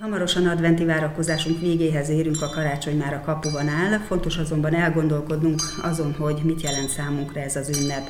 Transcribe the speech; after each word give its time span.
Hamarosan 0.00 0.46
adventi 0.46 0.84
várakozásunk 0.84 1.60
végéhez 1.60 2.08
érünk, 2.08 2.42
a 2.42 2.48
karácsony 2.48 2.96
már 2.96 3.14
a 3.14 3.20
kapuban 3.20 3.68
áll, 3.68 3.98
fontos 3.98 4.36
azonban 4.36 4.74
elgondolkodnunk 4.74 5.60
azon, 5.82 6.12
hogy 6.12 6.40
mit 6.44 6.60
jelent 6.60 6.88
számunkra 6.88 7.40
ez 7.40 7.56
az 7.56 7.78
ünnep. 7.78 8.08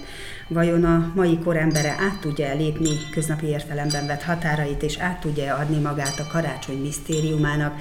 Vajon 0.48 0.84
a 0.84 1.12
mai 1.14 1.38
korembere 1.38 1.90
át 1.90 2.20
tudja 2.20 2.54
lépni 2.54 2.90
köznapi 3.10 3.46
értelemben 3.46 4.06
vett 4.06 4.22
határait, 4.22 4.82
és 4.82 4.96
át 4.96 5.20
tudja 5.20 5.54
adni 5.54 5.78
magát 5.78 6.18
a 6.18 6.26
karácsony 6.26 6.80
misztériumának? 6.80 7.80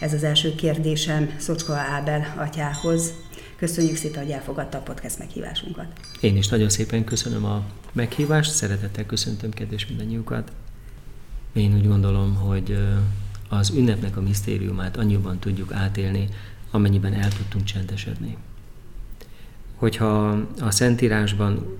Ez 0.00 0.12
az 0.12 0.22
első 0.22 0.54
kérdésem 0.54 1.30
Szocska 1.38 1.74
Ábel 1.74 2.34
atyához. 2.36 3.12
Köszönjük 3.56 3.96
szépen, 3.96 4.22
hogy 4.22 4.32
elfogadta 4.32 4.78
a 4.78 4.82
podcast 4.82 5.18
meghívásunkat. 5.18 5.86
Én 6.20 6.36
is 6.36 6.48
nagyon 6.48 6.68
szépen 6.68 7.04
köszönöm 7.04 7.44
a 7.44 7.62
meghívást, 7.92 8.50
szeretettel 8.50 9.06
köszöntöm 9.06 9.50
kedves 9.50 9.86
mindannyiukat. 9.86 10.52
Én 11.52 11.74
úgy 11.74 11.86
gondolom, 11.86 12.34
hogy 12.34 12.78
az 13.52 13.70
ünnepnek 13.70 14.16
a 14.16 14.20
misztériumát 14.20 14.96
annyiban 14.96 15.38
tudjuk 15.38 15.72
átélni, 15.72 16.28
amennyiben 16.70 17.12
el 17.12 17.28
tudtunk 17.28 17.64
csendesedni. 17.64 18.36
Hogyha 19.74 20.28
a 20.60 20.70
Szentírásban 20.70 21.78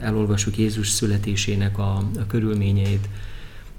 elolvassuk 0.00 0.58
Jézus 0.58 0.88
születésének 0.88 1.78
a, 1.78 1.96
a 1.96 2.26
körülményeit, 2.26 3.08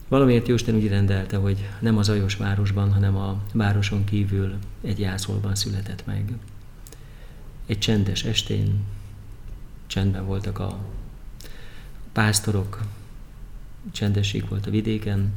valamiért 0.07 0.47
Jóisten 0.47 0.75
úgy 0.75 0.87
rendelte, 0.87 1.37
hogy 1.37 1.69
nem 1.79 1.97
az 1.97 2.09
Ajos 2.09 2.35
városban, 2.35 2.93
hanem 2.93 3.15
a 3.15 3.41
városon 3.53 4.03
kívül 4.03 4.53
egy 4.81 4.99
jászolban 4.99 5.55
született 5.55 6.05
meg. 6.05 6.33
Egy 7.65 7.79
csendes 7.79 8.23
estén 8.23 8.79
csendben 9.87 10.25
voltak 10.25 10.59
a 10.59 10.77
pásztorok, 12.11 12.79
csendesség 13.91 14.49
volt 14.49 14.65
a 14.65 14.71
vidéken, 14.71 15.31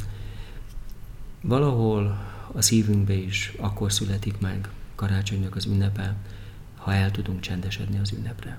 valahol 1.42 2.18
a 2.52 2.62
szívünkbe 2.62 3.12
is 3.12 3.52
akkor 3.58 3.92
születik 3.92 4.38
meg 4.38 4.68
karácsonynak 4.94 5.56
az 5.56 5.66
ünnepe, 5.66 6.16
ha 6.76 6.92
el 6.92 7.10
tudunk 7.10 7.40
csendesedni 7.40 7.98
az 7.98 8.12
ünnepre. 8.12 8.58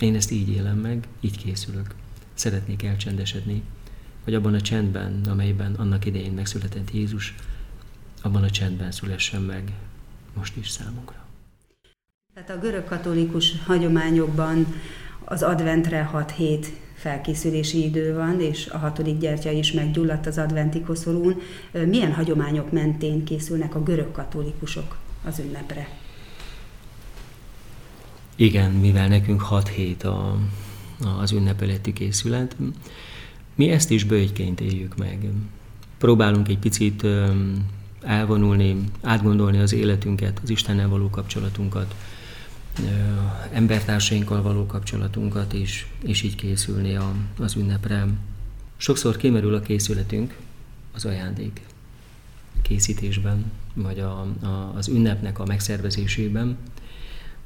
Én 0.00 0.14
ezt 0.14 0.30
így 0.30 0.48
élem 0.48 0.78
meg, 0.78 1.08
így 1.20 1.36
készülök. 1.36 1.94
Szeretnék 2.34 2.82
elcsendesedni, 2.82 3.62
hogy 4.24 4.34
abban 4.34 4.54
a 4.54 4.60
csendben, 4.60 5.20
amelyben 5.28 5.74
annak 5.74 6.04
idején 6.04 6.32
megszületett 6.32 6.90
Jézus, 6.92 7.34
abban 8.22 8.42
a 8.42 8.50
csendben 8.50 8.90
szülessen 8.90 9.42
meg 9.42 9.72
most 10.34 10.56
is 10.56 10.68
számunkra. 10.68 11.24
Tehát 12.34 12.50
a 12.50 12.58
görög 12.58 12.84
katolikus 12.84 13.62
hagyományokban 13.66 14.66
az 15.24 15.42
adventre 15.42 16.02
6 16.02 16.30
hét 16.30 16.66
felkészülési 16.96 17.84
idő 17.84 18.14
van, 18.14 18.40
és 18.40 18.66
a 18.66 18.78
hatodik 18.78 19.18
gyertya 19.18 19.50
is 19.50 19.72
meggyulladt 19.72 20.26
az 20.26 20.38
adventi 20.38 20.80
koszorún. 20.80 21.40
Milyen 21.72 22.14
hagyományok 22.14 22.72
mentén 22.72 23.24
készülnek 23.24 23.74
a 23.74 23.82
görög 23.82 24.12
katolikusok 24.12 24.96
az 25.24 25.38
ünnepre? 25.38 25.88
Igen, 28.36 28.70
mivel 28.70 29.08
nekünk 29.08 29.40
6 29.40 29.68
hét 29.68 30.02
a, 30.02 30.38
az 31.20 31.32
ünnepeletti 31.32 31.92
készület, 31.92 32.56
mi 33.54 33.70
ezt 33.70 33.90
is 33.90 34.04
bőjként 34.04 34.60
éljük 34.60 34.96
meg. 34.96 35.28
Próbálunk 35.98 36.48
egy 36.48 36.58
picit 36.58 37.06
elvonulni, 38.02 38.76
átgondolni 39.02 39.58
az 39.58 39.72
életünket, 39.72 40.40
az 40.42 40.50
Istennel 40.50 40.88
való 40.88 41.10
kapcsolatunkat, 41.10 41.94
embertársainkkal 43.52 44.42
való 44.42 44.66
kapcsolatunkat 44.66 45.52
is, 45.52 45.86
és 46.02 46.22
így 46.22 46.34
készülni 46.34 46.94
a, 46.94 47.12
az 47.38 47.56
ünnepre. 47.56 48.06
Sokszor 48.76 49.16
kimerül 49.16 49.54
a 49.54 49.60
készületünk 49.60 50.36
az 50.94 51.04
ajándék 51.04 51.60
készítésben, 52.62 53.44
vagy 53.74 53.98
a, 53.98 54.20
a, 54.42 54.72
az 54.76 54.88
ünnepnek 54.88 55.38
a 55.38 55.44
megszervezésében, 55.44 56.56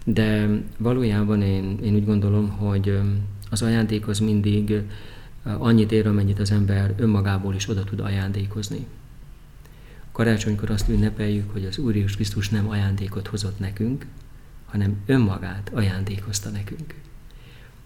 de 0.04 0.48
valójában 0.78 1.42
én, 1.42 1.78
én 1.82 1.94
úgy 1.94 2.04
gondolom, 2.04 2.48
hogy 2.48 3.00
az 3.50 3.62
ajándék 3.62 4.08
az 4.08 4.18
mindig 4.18 4.82
annyit 5.42 5.92
ér, 5.92 6.06
amennyit 6.06 6.38
az 6.38 6.50
ember 6.50 6.94
önmagából 6.96 7.54
is 7.54 7.68
oda 7.68 7.84
tud 7.84 8.00
ajándékozni. 8.00 8.86
Karácsonykor 10.12 10.70
azt 10.70 10.88
ünnepeljük, 10.88 11.52
hogy 11.52 11.64
az 11.64 11.78
Úr 11.78 11.94
Jézus 11.94 12.14
Krisztus 12.14 12.48
nem 12.48 12.68
ajándékot 12.68 13.26
hozott 13.26 13.58
nekünk, 13.58 14.06
hanem 14.70 14.96
önmagát 15.06 15.70
ajándékozta 15.74 16.48
nekünk. 16.48 16.94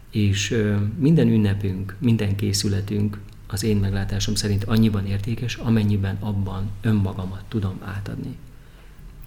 És 0.09 0.63
minden 0.97 1.27
ünnepünk, 1.27 1.95
minden 1.99 2.35
készületünk 2.35 3.19
az 3.47 3.63
én 3.63 3.77
meglátásom 3.77 4.35
szerint 4.35 4.63
annyiban 4.63 5.05
értékes, 5.05 5.55
amennyiben 5.55 6.17
abban 6.19 6.69
önmagamat 6.81 7.43
tudom 7.47 7.81
átadni 7.83 8.35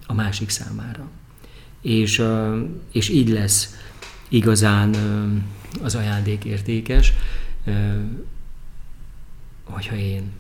a 0.07 0.15
másik 0.15 0.49
számára. 0.49 1.11
És, 1.81 2.23
és 2.93 3.09
így 3.09 3.29
lesz 3.29 3.77
igazán 4.29 4.95
az 5.83 5.95
ajándék 5.95 6.45
értékes, 6.45 7.13
hogyha 9.65 9.97
én 9.97 10.33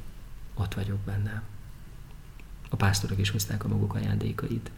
ott 0.54 0.74
vagyok 0.74 0.98
benne. 0.98 1.42
A 2.68 2.76
pásztorok 2.76 3.18
is 3.18 3.30
hozták 3.30 3.64
a 3.64 3.68
maguk 3.68 3.94
ajándékait, 3.94 4.70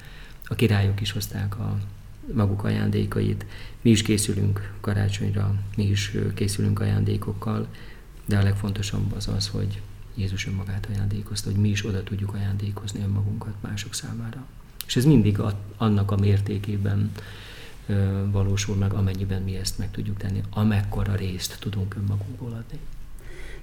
a 0.45 0.55
királyok 0.55 1.01
is 1.01 1.13
hozták 1.13 1.59
a 1.59 1.79
maguk 2.35 2.65
ajándékait. 2.65 3.47
Mi 3.81 3.91
is 3.91 4.03
készülünk 4.03 4.73
karácsonyra, 4.81 5.55
mi 5.77 5.89
is 5.89 6.17
készülünk 6.35 6.81
ajándékokkal, 6.81 7.67
de 8.27 8.39
a 8.39 8.43
legfontosabb 8.43 9.13
az 9.13 9.29
az, 9.29 9.49
hogy 9.49 9.81
Jézus 10.15 10.47
önmagát 10.47 10.89
ajándékozta, 10.91 11.51
hogy 11.51 11.61
mi 11.61 11.69
is 11.69 11.87
oda 11.87 12.03
tudjuk 12.03 12.35
ajándékozni 12.35 13.03
önmagunkat 13.03 13.55
mások 13.61 13.95
számára. 13.95 14.47
És 14.87 14.97
ez 14.97 15.05
mindig 15.05 15.39
annak 15.77 16.11
a 16.11 16.17
mértékében 16.17 17.11
valósul 18.31 18.77
meg, 18.77 18.93
amennyiben 18.93 19.43
mi 19.43 19.57
ezt 19.57 19.79
meg 19.79 19.91
tudjuk 19.91 20.17
tenni, 20.17 20.43
amekkora 20.51 21.15
részt 21.15 21.57
tudunk 21.61 21.95
önmagunkból 21.95 22.53
adni. 22.53 22.79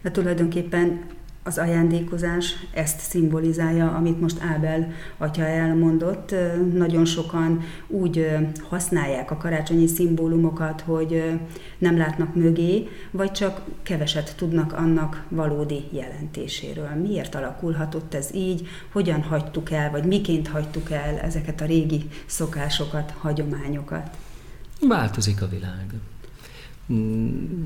De 0.01 0.11
tulajdonképpen 0.11 1.05
az 1.47 1.57
ajándékozás 1.57 2.55
ezt 2.73 2.99
szimbolizálja, 2.99 3.91
amit 3.91 4.21
most 4.21 4.41
Ábel 4.41 4.91
atya 5.17 5.43
elmondott. 5.43 6.35
Nagyon 6.73 7.05
sokan 7.05 7.61
úgy 7.87 8.27
használják 8.69 9.31
a 9.31 9.37
karácsonyi 9.37 9.87
szimbólumokat, 9.87 10.81
hogy 10.81 11.39
nem 11.77 11.97
látnak 11.97 12.35
mögé, 12.35 12.87
vagy 13.11 13.31
csak 13.31 13.61
keveset 13.83 14.35
tudnak 14.37 14.73
annak 14.73 15.25
valódi 15.29 15.83
jelentéséről. 15.91 16.89
Miért 16.89 17.35
alakulhatott 17.35 18.13
ez 18.13 18.33
így? 18.33 18.67
Hogyan 18.91 19.21
hagytuk 19.21 19.71
el, 19.71 19.91
vagy 19.91 20.03
miként 20.03 20.47
hagytuk 20.47 20.91
el 20.91 21.17
ezeket 21.17 21.61
a 21.61 21.65
régi 21.65 22.09
szokásokat, 22.25 23.13
hagyományokat? 23.17 24.17
Változik 24.81 25.41
a 25.41 25.47
világ 25.47 25.85
mm, 26.93 27.65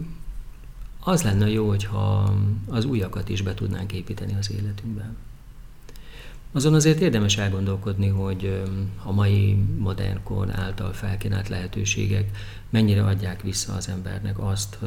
az 1.04 1.22
lenne 1.22 1.50
jó, 1.50 1.68
hogyha 1.68 2.34
az 2.68 2.86
újakat 2.86 3.30
is 3.30 3.42
be 3.42 3.54
tudnánk 3.54 3.94
építeni 3.94 4.36
az 4.40 4.52
életünkbe. 4.52 5.14
Azon 6.52 6.74
azért 6.74 7.00
érdemes 7.00 7.38
elgondolkodni, 7.38 8.08
hogy 8.08 8.64
a 9.04 9.12
mai 9.12 9.54
modern 9.78 10.20
által 10.52 10.94
felkínált 10.94 11.50
lehetőségek 11.50 12.38
mennyire 12.70 13.04
adják 13.04 13.42
vissza 13.42 13.74
az 13.74 13.90
embernek 13.90 14.40
azt, 14.40 14.78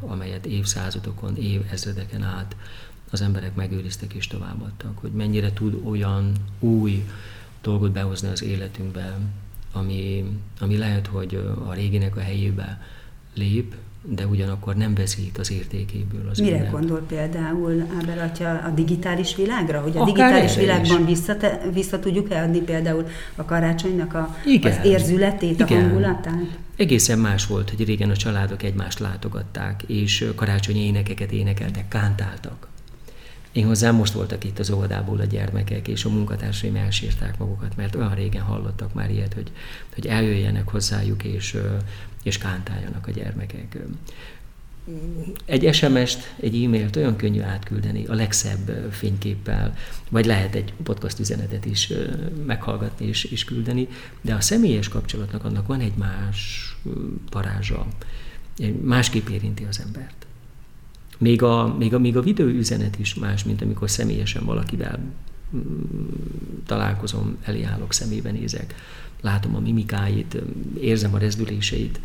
amelyet 0.00 0.46
évszázadokon, 0.46 1.36
évezredeken 1.36 2.22
át 2.22 2.56
az 3.10 3.20
emberek 3.20 3.54
megőriztek 3.54 4.12
és 4.12 4.26
továbbadtak, 4.26 4.98
hogy 4.98 5.10
mennyire 5.10 5.52
tud 5.52 5.80
olyan 5.84 6.32
új 6.58 7.04
dolgot 7.62 7.92
behozni 7.92 8.28
az 8.28 8.42
életünkbe, 8.42 9.18
ami, 9.72 10.24
ami 10.60 10.76
lehet, 10.76 11.06
hogy 11.06 11.34
a 11.66 11.72
réginek 11.72 12.16
a 12.16 12.20
helyébe 12.20 12.82
lép, 13.34 13.74
de 14.06 14.26
ugyanakkor 14.26 14.74
nem 14.74 14.94
veszít 14.94 15.38
az 15.38 15.50
értékéből. 15.50 16.28
Az 16.30 16.38
Mire 16.38 16.56
ünnep. 16.56 16.70
gondol 16.70 17.00
például 17.08 17.86
Ábel 18.00 18.18
atya 18.18 18.50
a 18.50 18.70
digitális 18.74 19.36
világra? 19.36 19.80
Hogy 19.80 19.96
a 19.96 20.00
Akár 20.00 20.14
digitális 20.14 20.56
világban 20.56 21.04
vissza, 21.04 21.36
vissza 21.72 21.98
tudjuk 22.00 22.30
adni 22.30 22.60
például 22.60 23.06
a 23.36 23.44
karácsonynak 23.44 24.14
a, 24.14 24.36
Igen. 24.44 24.72
az 24.72 24.86
érzületét, 24.86 25.60
Igen. 25.60 25.78
a 25.78 25.80
hangulatát? 25.80 26.58
Egészen 26.76 27.18
más 27.18 27.46
volt, 27.46 27.70
hogy 27.70 27.86
régen 27.86 28.10
a 28.10 28.16
családok 28.16 28.62
egymást 28.62 28.98
látogatták, 28.98 29.82
és 29.86 30.30
karácsonyi 30.34 30.86
énekeket 30.86 31.32
énekeltek, 31.32 31.88
kántáltak. 31.88 32.68
Én 33.54 33.66
hozzám 33.66 33.94
most 33.94 34.12
voltak 34.12 34.44
itt 34.44 34.58
az 34.58 34.70
óvodából 34.70 35.20
a 35.20 35.24
gyermekek, 35.24 35.88
és 35.88 36.04
a 36.04 36.08
munkatársaim 36.08 36.76
elsírták 36.76 37.38
magukat, 37.38 37.76
mert 37.76 37.94
olyan 37.94 38.14
régen 38.14 38.42
hallottak 38.42 38.94
már 38.94 39.10
ilyet, 39.10 39.34
hogy, 39.34 39.50
hogy 39.94 40.06
eljöjjenek 40.06 40.68
hozzájuk, 40.68 41.24
és, 41.24 41.56
és 42.22 42.38
kántáljanak 42.38 43.06
a 43.06 43.10
gyermekek. 43.10 43.78
Egy 45.44 45.74
SMS-t, 45.74 46.34
egy 46.40 46.64
e-mailt 46.64 46.96
olyan 46.96 47.16
könnyű 47.16 47.40
átküldeni, 47.40 48.06
a 48.06 48.14
legszebb 48.14 48.92
fényképpel, 48.92 49.76
vagy 50.10 50.26
lehet 50.26 50.54
egy 50.54 50.72
podcast 50.82 51.18
üzenetet 51.18 51.64
is 51.64 51.92
meghallgatni 52.46 53.06
és, 53.06 53.24
és 53.24 53.44
küldeni, 53.44 53.88
de 54.20 54.34
a 54.34 54.40
személyes 54.40 54.88
kapcsolatnak 54.88 55.44
annak 55.44 55.66
van 55.66 55.80
egy 55.80 55.94
más 55.96 56.68
parázsa, 57.30 57.86
másképp 58.82 59.28
érinti 59.28 59.64
az 59.64 59.80
embert. 59.80 60.26
Még 61.24 61.42
a, 61.42 61.76
még 61.78 61.94
a, 61.94 61.98
még 61.98 62.16
a 62.16 62.22
videóüzenet 62.22 62.98
is 62.98 63.14
más, 63.14 63.44
mint 63.44 63.62
amikor 63.62 63.90
személyesen 63.90 64.44
valakivel 64.44 64.98
találkozom, 66.66 67.36
elállok, 67.42 67.92
szemébe 67.92 68.30
nézek, 68.30 68.74
látom 69.20 69.54
a 69.54 69.60
mimikáit, 69.60 70.36
érzem 70.80 71.14
a 71.14 71.18
rezdüléseit, 71.18 72.00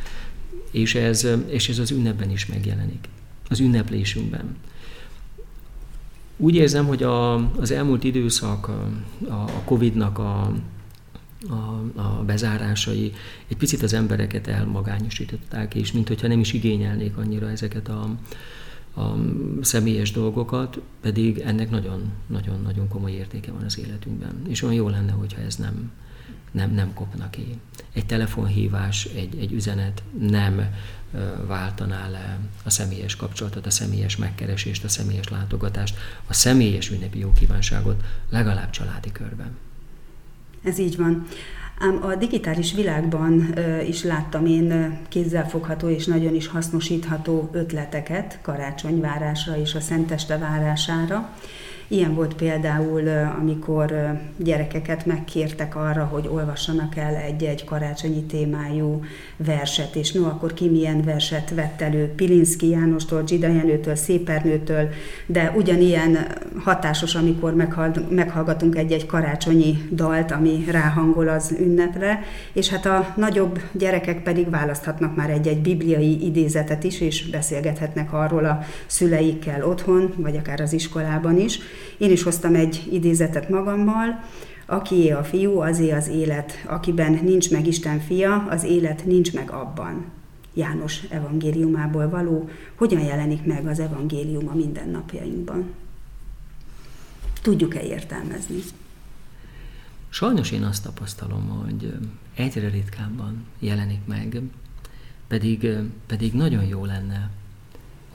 és 0.72 0.96
ez, 0.96 1.28
és 1.48 1.70
ez 1.70 1.80
az 1.80 1.92
ünnepben 1.92 2.30
is 2.30 2.46
megjelenik, 2.46 3.08
az 3.50 3.60
ünneplésünkben. 3.60 4.56
Úgy 6.38 6.56
érzem, 6.56 6.86
hogy 6.86 7.04
a, 7.04 7.34
az 7.60 7.72
elmúlt 7.72 8.04
időszak, 8.04 8.68
a, 8.68 9.34
a 9.34 9.62
Covid-nak 9.66 10.18
a, 10.20 10.54
a, 11.50 11.84
a 11.96 12.24
bezárásai 12.26 13.14
egy 13.48 13.58
picit 13.58 13.84
az 13.84 13.94
embereket 13.94 14.48
elmagányosították, 14.48 15.76
és 15.76 15.92
mintha 15.92 16.28
nem 16.28 16.40
is 16.40 16.54
igényelnék 16.54 17.18
annyira 17.18 17.50
ezeket 17.50 17.88
a, 17.88 18.16
a 18.96 19.16
személyes 19.62 20.12
dolgokat, 20.12 20.80
pedig 21.02 21.38
ennek 21.38 21.70
nagyon-nagyon 22.28 22.88
komoly 22.88 23.12
értéke 23.12 23.52
van 23.52 23.64
az 23.64 23.80
életünkben. 23.80 24.42
És 24.48 24.62
olyan 24.62 24.76
jó 24.76 24.90
lenne, 24.90 25.12
hogyha 25.12 25.42
ez 25.42 25.56
nem, 25.56 25.92
nem, 26.52 26.72
nem 26.72 26.94
kopna 26.94 27.30
ki. 27.30 27.60
Egy 27.94 28.06
telefonhívás, 28.06 29.06
egy, 29.06 29.38
egy 29.40 29.52
üzenet 29.52 30.04
nem 30.20 30.74
váltaná 31.48 32.10
le 32.10 32.40
a 32.64 32.70
személyes 32.70 33.16
kapcsolatot, 33.16 33.66
a 33.66 33.70
személyes 33.70 34.18
megkeresést, 34.18 34.84
a 34.84 34.88
személyes 34.88 35.28
látogatást, 35.28 35.98
a 36.28 36.34
személyes 36.34 36.90
ünnepi 36.90 37.20
jókívánságot 37.20 38.04
legalább 38.30 38.70
családi 38.70 39.12
körben. 39.12 39.58
Ez 40.64 40.80
így 40.80 40.98
van. 40.98 41.28
Ám 41.82 42.00
a 42.04 42.16
digitális 42.16 42.74
világban 42.74 43.54
is 43.88 44.04
láttam 44.04 44.46
én 44.46 45.00
kézzelfogható 45.10 45.90
és 45.90 46.06
nagyon 46.06 46.36
is 46.36 46.48
hasznosítható 46.48 47.50
ötleteket 47.52 48.40
karácsonyvárásra 48.42 49.58
és 49.58 49.76
a 49.76 49.80
Szenteste 49.80 50.38
várására. 50.38 51.30
Ilyen 51.92 52.14
volt 52.14 52.34
például, 52.34 53.08
amikor 53.40 54.20
gyerekeket 54.38 55.06
megkértek 55.06 55.76
arra, 55.76 56.04
hogy 56.04 56.28
olvassanak 56.28 56.96
el 56.96 57.16
egy-egy 57.16 57.64
karácsonyi 57.64 58.24
témájú 58.24 59.04
verset, 59.38 59.96
és 59.96 60.12
no, 60.12 60.26
akkor 60.26 60.54
ki 60.54 60.70
milyen 60.70 61.02
verset 61.02 61.50
vett 61.50 61.82
elő 61.82 62.14
Pilinszki 62.16 62.70
Jánostól, 62.70 63.24
Zsida 63.28 63.48
Jenőtől, 63.48 63.96
Szépernőtől, 63.96 64.90
de 65.26 65.54
ugyanilyen 65.56 66.28
hatásos, 66.64 67.16
amikor 67.16 67.54
meghallgatunk 68.10 68.76
egy-egy 68.76 69.06
karácsonyi 69.06 69.88
dalt, 69.92 70.32
ami 70.32 70.66
ráhangol 70.72 71.28
az 71.28 71.56
ünnepre, 71.60 72.24
és 72.54 72.70
hát 72.70 72.86
a 72.86 73.14
nagyobb 73.16 73.60
gyerekek 73.72 74.24
pedig 74.24 74.50
választhatnak 74.50 75.16
már 75.16 75.30
egy-egy 75.30 75.62
bibliai 75.62 76.26
idézetet 76.26 76.84
is, 76.84 77.02
és 77.02 77.30
beszélgethetnek 77.30 78.14
arról 78.14 78.46
a 78.46 78.60
szüleikkel 78.86 79.66
otthon, 79.66 80.14
vagy 80.18 80.38
akár 80.38 80.62
az 80.62 80.74
iskolában 80.74 81.38
is. 81.40 81.60
Én 81.98 82.12
is 82.12 82.24
hoztam 82.24 82.56
egy 82.56 82.88
idézetet 82.92 83.50
magammal, 83.50 84.24
akié 84.66 85.10
a 85.12 85.24
fiú, 85.24 85.60
azé 85.60 85.92
az 85.92 86.08
élet. 86.08 86.64
Akiben 86.66 87.20
nincs 87.24 87.52
meg 87.52 87.68
Isten 87.68 88.00
fia, 88.00 88.48
az 88.50 88.64
élet 88.64 89.06
nincs 89.06 89.34
meg 89.34 89.52
abban. 89.52 90.06
János 90.54 91.04
evangéliumából 91.10 92.10
való, 92.10 92.50
hogyan 92.76 93.02
jelenik 93.02 93.46
meg 93.46 93.68
az 93.68 93.80
evangélium 93.80 94.48
a 94.48 94.56
mindennapjainkban. 94.56 95.74
Tudjuk-e 97.42 97.82
értelmezni? 97.82 98.60
Sajnos 100.10 100.52
én 100.52 100.64
azt 100.64 100.84
tapasztalom, 100.84 101.48
hogy 101.48 101.94
egyre 102.36 102.70
ritkábban 102.70 103.46
jelenik 103.60 104.06
meg, 104.06 104.42
pedig, 105.28 105.68
pedig 106.08 106.34
nagyon 106.34 106.64
jó 106.64 106.86
lenne, 106.86 107.30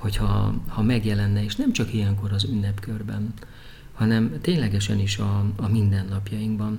hogyha 0.04 0.54
ha 0.68 0.82
megjelenne, 0.82 1.44
és 1.44 1.56
nem 1.56 1.72
csak 1.72 1.92
ilyenkor 1.92 2.32
az 2.32 2.44
ünnepkörben, 2.44 3.32
hanem 3.94 4.38
ténylegesen 4.40 4.98
is 4.98 5.18
a, 5.18 5.44
a 5.56 5.68
mindennapjainkban, 5.68 6.78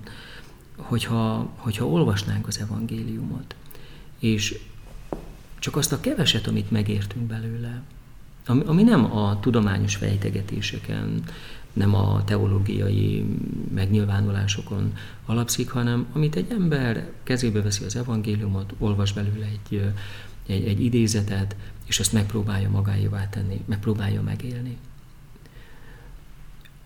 hogyha, 0.75 1.51
hogyha 1.55 1.87
olvasnánk 1.87 2.47
az 2.47 2.59
evangéliumot, 2.59 3.55
és 4.19 4.59
csak 5.59 5.75
azt 5.75 5.91
a 5.91 5.99
keveset, 5.99 6.47
amit 6.47 6.71
megértünk 6.71 7.25
belőle, 7.25 7.81
ami, 8.45 8.63
ami 8.65 8.83
nem 8.83 9.17
a 9.17 9.39
tudományos 9.39 9.95
fejtegetéseken, 9.95 11.23
nem 11.73 11.95
a 11.95 12.23
teológiai 12.23 13.25
megnyilvánulásokon 13.73 14.93
alapszik, 15.25 15.69
hanem 15.69 16.05
amit 16.13 16.35
egy 16.35 16.51
ember 16.51 17.09
kezébe 17.23 17.61
veszi 17.61 17.83
az 17.83 17.95
evangéliumot, 17.95 18.73
olvas 18.77 19.13
belőle 19.13 19.45
egy, 19.45 19.93
egy, 20.47 20.67
egy 20.67 20.83
idézetet, 20.83 21.55
és 21.85 21.99
azt 21.99 22.13
megpróbálja 22.13 22.69
magáévá 22.69 23.29
tenni, 23.29 23.61
megpróbálja 23.65 24.21
megélni 24.21 24.77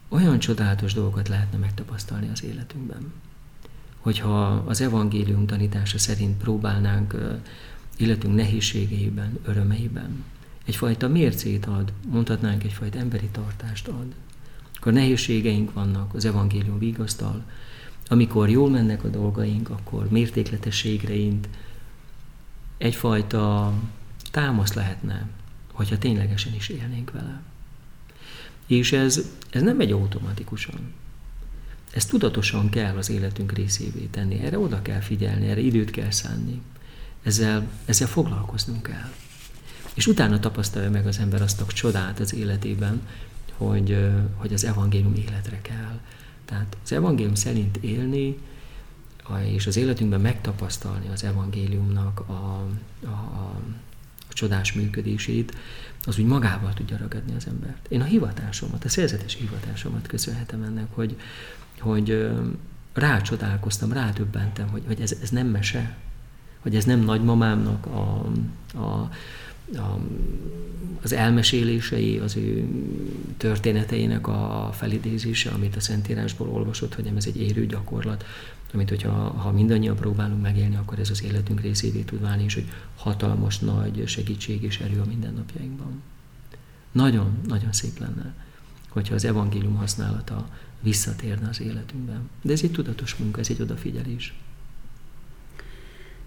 olyan 0.10 0.40
csodálatos 0.40 0.94
dolgokat 0.94 1.28
lehetne 1.28 1.58
megtapasztalni 1.58 2.30
az 2.34 2.44
életünkben. 2.44 3.14
Hogyha 4.00 4.46
az 4.46 4.82
evangélium 4.82 5.46
tanítása 5.46 5.98
szerint 5.98 6.38
próbálnánk 6.38 7.16
életünk 7.98 8.36
nehézségeiben, 8.36 9.40
örömeiben, 9.46 10.24
egyfajta 10.66 11.08
mércét 11.08 11.66
ad, 11.66 11.94
mondhatnánk 12.12 12.64
egyfajta 12.64 12.98
emberi 12.98 13.28
tartást 13.32 13.88
ad. 13.88 14.14
Akkor 14.76 14.94
nehézségeink 14.94 15.74
vannak, 15.74 16.14
az 16.14 16.26
evangélium 16.26 16.80
vigasztal, 16.80 17.44
amikor 18.08 18.50
jól 18.50 18.70
mennek 18.70 19.04
a 19.04 19.08
dolgaink, 19.08 19.70
akkor 19.70 20.10
mértékletességreint 20.10 21.50
egyfajta 22.80 23.74
támasz 24.32 24.74
lehetne, 24.74 25.28
hogyha 25.72 25.98
ténylegesen 25.98 26.54
is 26.54 26.70
élnénk 26.70 27.12
vele. 27.12 27.42
És 28.68 28.92
ez, 28.92 29.30
ez 29.50 29.62
nem 29.62 29.76
megy 29.76 29.92
automatikusan. 29.92 30.94
Ezt 31.92 32.10
tudatosan 32.10 32.70
kell 32.70 32.98
az 32.98 33.10
életünk 33.10 33.52
részévé 33.52 34.08
tenni. 34.12 34.40
Erre 34.40 34.60
oda 34.60 34.82
kell 34.82 35.00
figyelni, 35.00 35.48
erre 35.48 35.60
időt 35.60 35.92
kell 35.92 36.12
szánni. 36.12 36.62
Ezzel, 37.24 37.68
ezzel 37.86 38.08
foglalkoznunk 38.08 38.84
kell. 38.84 39.12
És 39.94 40.08
utána 40.08 40.40
tapasztalja 40.40 40.90
meg 40.90 41.08
az 41.08 41.18
ember 41.18 41.42
azt 41.42 41.62
a 41.62 41.66
csodát 41.66 42.20
az 42.20 42.34
életében, 42.34 43.02
hogy, 43.58 44.10
hogy 44.36 44.54
az 44.54 44.64
evangélium 44.64 45.16
életre 45.16 45.62
kell. 45.62 46.00
Tehát 46.46 46.78
az 46.84 46.92
evangélium 46.92 47.36
szerint 47.36 47.78
élni, 47.78 48.38
és 49.38 49.68
az 49.68 49.78
életünkben 49.78 50.22
megtapasztalni 50.22 51.08
az 51.14 51.24
evangéliumnak 51.24 52.20
a, 52.20 52.32
a, 52.32 52.66
a, 53.06 53.10
a 54.30 54.34
csodás 54.34 54.74
működését, 54.74 55.56
az 56.06 56.20
úgy 56.20 56.26
magával 56.26 56.74
tudja 56.74 56.98
ragadni 56.98 57.36
az 57.36 57.48
embert. 57.48 57.88
Én 57.90 58.02
a 58.02 58.04
hivatásomat, 58.04 58.86
a 58.86 58.90
szerzetes 58.90 59.36
hivatásomat 59.36 60.08
köszönhetem 60.08 60.64
ennek, 60.64 60.88
hogy, 60.90 61.18
hogy 61.80 62.30
rácsodálkoztam, 62.94 63.94
rádöbbentem, 63.94 64.68
hogy, 64.68 64.84
hogy 64.88 65.02
ez, 65.02 65.14
ez 65.22 65.30
nem 65.30 65.48
mese, 65.48 65.98
hogy 66.60 66.76
ez 66.76 66.86
nem 66.86 67.00
nagymamámnak 67.00 67.86
a, 67.86 68.32
a, 68.78 69.10
a, 69.76 70.00
az 71.02 71.14
elmesélései, 71.14 72.18
az 72.18 72.36
ő 72.36 72.68
történeteinek 73.38 74.28
a 74.28 74.70
felidézése, 74.74 75.50
amit 75.50 75.76
a 75.76 75.80
Szentírásból 75.80 76.50
olvasott, 76.50 76.96
hogy 76.96 77.04
nem 77.04 77.16
ez 77.16 77.26
egy 77.26 77.42
érő 77.42 77.66
gyakorlat, 77.66 78.26
amit 78.74 78.90
hogyha 78.90 79.12
ha 79.12 79.52
mindannyian 79.52 79.96
próbálunk 79.96 80.42
megélni, 80.42 80.76
akkor 80.76 81.00
ez 81.00 81.10
az 81.10 81.24
életünk 81.24 81.62
részévé 81.62 82.02
tud 82.02 82.22
válni, 82.22 82.44
és 82.44 82.54
hogy 82.54 82.72
hatalmas 82.96 83.60
nagy 83.60 84.08
segítség 84.08 84.64
és 84.64 84.80
erő 84.80 85.00
a 85.00 85.06
mindennapjainkban. 85.06 86.02
Nagyon, 86.92 87.38
nagyon 87.48 87.72
szép 87.72 88.00
lenne, 88.00 88.34
hogyha 88.90 89.16
az 89.16 89.26
evangélium 89.26 89.76
használata 89.76 90.50
visszatérne 90.82 91.50
az 91.50 91.62
életünkben. 91.62 92.30
De 92.42 92.52
ez 92.54 92.64
egy 92.64 92.72
tudatos 92.72 93.16
munka, 93.16 93.40
ez 93.40 93.50
egy 93.50 93.62
odafigyelés. 93.62 94.34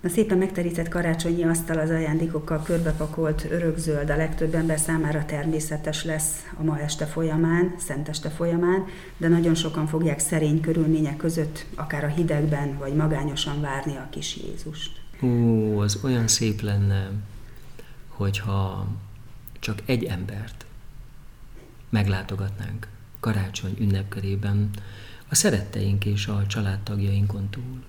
A 0.04 0.08
szépen 0.08 0.38
megterített 0.38 0.88
karácsonyi 0.88 1.42
asztal 1.44 1.78
az 1.78 1.90
ajándékokkal 1.90 2.62
körbepakolt 2.62 3.46
örökzöld 3.50 4.10
a 4.10 4.16
legtöbb 4.16 4.54
ember 4.54 4.78
számára 4.78 5.24
természetes 5.24 6.04
lesz 6.04 6.46
a 6.58 6.62
ma 6.62 6.80
este 6.80 7.06
folyamán, 7.06 7.74
szenteste 7.78 8.30
folyamán, 8.30 8.84
de 9.16 9.28
nagyon 9.28 9.54
sokan 9.54 9.86
fogják 9.86 10.18
szerény 10.18 10.60
körülmények 10.60 11.16
között, 11.16 11.66
akár 11.74 12.04
a 12.04 12.06
hidegben, 12.06 12.78
vagy 12.78 12.94
magányosan 12.94 13.60
várni 13.60 13.96
a 13.96 14.06
kis 14.10 14.36
Jézust. 14.36 15.00
Ó, 15.22 15.78
az 15.78 15.98
olyan 16.04 16.28
szép 16.28 16.60
lenne, 16.60 17.10
hogyha 18.08 18.86
csak 19.58 19.82
egy 19.84 20.04
embert 20.04 20.66
meglátogatnánk 21.88 22.88
karácsony 23.20 23.76
ünnepkörében 23.78 24.70
a 25.28 25.34
szeretteink 25.34 26.04
és 26.04 26.26
a 26.26 26.46
családtagjainkon 26.46 27.48
túl 27.50 27.82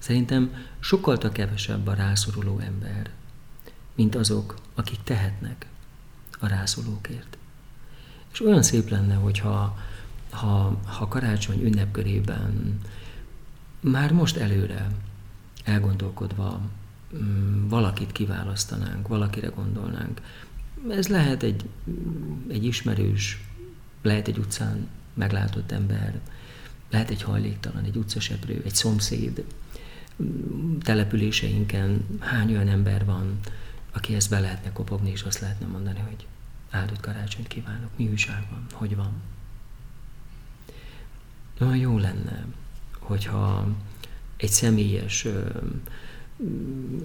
Szerintem 0.00 0.54
sokkal 0.78 1.18
kevesebb 1.18 1.86
a 1.86 1.94
rászoruló 1.94 2.58
ember, 2.58 3.10
mint 3.94 4.14
azok, 4.14 4.54
akik 4.74 5.02
tehetnek 5.04 5.66
a 6.38 6.46
rászorulókért. 6.46 7.38
És 8.32 8.40
olyan 8.40 8.62
szép 8.62 8.88
lenne, 8.88 9.14
hogyha 9.14 9.78
ha, 10.30 10.80
ha 10.84 11.08
karácsony 11.08 11.62
ünnepkörében 11.62 12.80
már 13.80 14.12
most 14.12 14.36
előre 14.36 14.86
elgondolkodva 15.64 16.60
mm, 17.16 17.68
valakit 17.68 18.12
kiválasztanánk, 18.12 19.08
valakire 19.08 19.48
gondolnánk. 19.48 20.20
Ez 20.90 21.08
lehet 21.08 21.42
egy, 21.42 21.68
egy 22.48 22.64
ismerős, 22.64 23.44
lehet 24.02 24.28
egy 24.28 24.38
utcán 24.38 24.88
meglátott 25.14 25.72
ember, 25.72 26.20
lehet 26.90 27.10
egy 27.10 27.22
hajléktalan, 27.22 27.84
egy 27.84 27.96
utcaseprő, 27.96 28.62
egy 28.64 28.74
szomszéd, 28.74 29.44
településeinken 30.80 32.06
hány 32.18 32.50
olyan 32.50 32.68
ember 32.68 33.04
van, 33.04 33.38
aki 33.92 34.14
ezt 34.14 34.30
be 34.30 34.40
lehetne 34.40 34.72
kopogni, 34.72 35.10
és 35.10 35.22
azt 35.22 35.40
lehetne 35.40 35.66
mondani, 35.66 35.98
hogy 35.98 36.26
áldott 36.70 37.00
karácsonyt 37.00 37.48
kívánok, 37.48 37.90
mi 37.96 38.08
újság 38.08 38.46
van, 38.50 38.66
hogy 38.72 38.96
van. 38.96 39.12
Olyan 41.60 41.76
jó 41.76 41.98
lenne, 41.98 42.44
hogyha 42.98 43.68
egy 44.36 44.50
személyes 44.50 45.26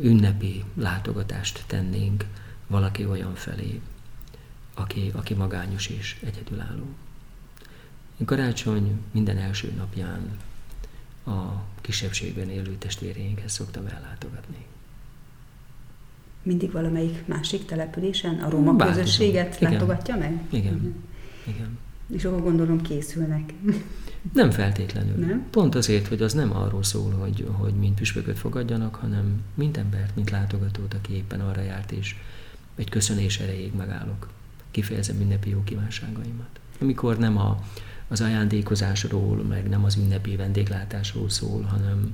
ünnepi 0.01 0.63
látogatást 0.75 1.63
tennénk 1.67 2.25
valaki 2.67 3.05
olyan 3.05 3.35
felé, 3.35 3.81
aki, 4.73 5.11
aki 5.13 5.33
magányos 5.33 5.87
és 5.87 6.17
egyedülálló. 6.23 6.85
Karácsony 8.25 9.01
minden 9.11 9.37
első 9.37 9.73
napján 9.77 10.37
a 11.25 11.63
kisebbségben 11.81 12.49
élő 12.49 12.75
testvéreinkhez 12.77 13.51
szoktam 13.51 13.85
ellátogatni. 13.85 14.65
Mindig 16.43 16.71
valamelyik 16.71 17.25
másik 17.25 17.65
településen 17.65 18.39
a 18.39 18.49
roma 18.49 18.73
Bártizom. 18.73 19.03
közösséget 19.03 19.55
Igen. 19.61 19.71
látogatja 19.71 20.17
meg? 20.17 20.41
Igen. 20.49 20.73
Uh-huh. 20.73 20.93
Igen. 21.47 21.77
És 22.13 22.25
akkor 22.25 22.41
gondolom 22.41 22.81
készülnek. 22.81 23.53
Nem 24.33 24.51
feltétlenül. 24.51 25.25
Nem? 25.25 25.45
Pont 25.49 25.75
azért, 25.75 26.07
hogy 26.07 26.21
az 26.21 26.33
nem 26.33 26.55
arról 26.55 26.83
szól, 26.83 27.11
hogy, 27.11 27.47
hogy 27.51 27.73
mint 27.73 27.95
püspököt 27.95 28.37
fogadjanak, 28.37 28.95
hanem 28.95 29.41
mint 29.53 29.77
embert, 29.77 30.15
mint 30.15 30.29
látogatót, 30.29 30.93
aki 30.93 31.13
éppen 31.13 31.39
arra 31.41 31.61
járt, 31.61 31.91
és 31.91 32.15
egy 32.75 32.89
köszönés 32.89 33.39
erejéig 33.39 33.73
megállok. 33.73 34.29
Kifejezem 34.71 35.21
ünnepi 35.21 35.49
jó 35.49 35.63
kívánságaimat. 35.63 36.59
Amikor 36.81 37.17
nem 37.17 37.37
a, 37.37 37.63
az 38.07 38.21
ajándékozásról, 38.21 39.43
meg 39.43 39.69
nem 39.69 39.83
az 39.83 39.95
ünnepi 39.95 40.35
vendéglátásról 40.35 41.29
szól, 41.29 41.61
hanem 41.61 42.13